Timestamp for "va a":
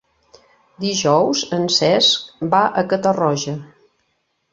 2.55-2.85